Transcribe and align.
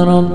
رب. 0.03 0.27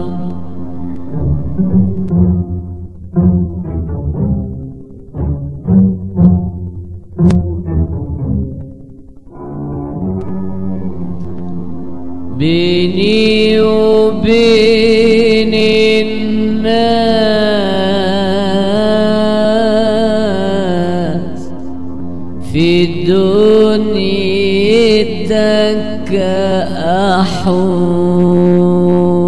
بيني 12.39 13.61
وبين 13.61 15.55
الناس 15.55 17.12
دنيتك 25.73 26.15
أحوال 27.21 29.22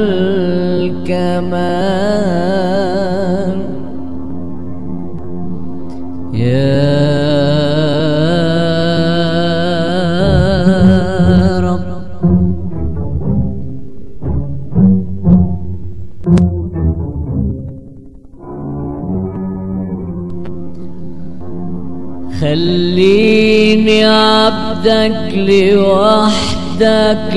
خليني 22.41 24.05
عبدك 24.05 25.35
لوحدك 25.35 27.35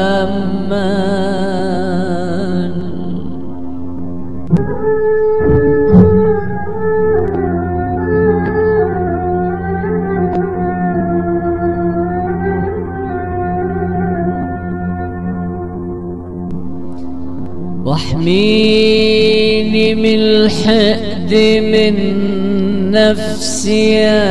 واحميني 18.01 19.95
من 19.95 20.19
الحقد 20.21 21.33
من 21.73 21.95
نفسي 22.91 23.93
يا 23.93 24.27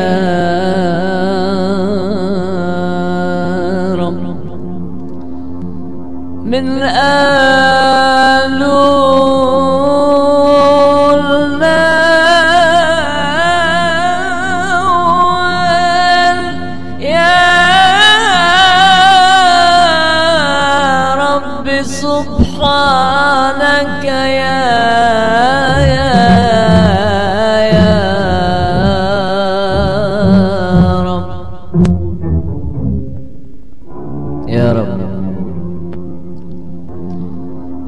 رب. 3.96 4.35
من 6.46 6.81
آلول 6.81 7.88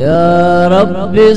يا 0.01 0.67
رب 0.67 1.33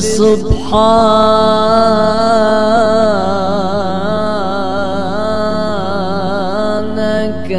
سبحانك 6.15 7.51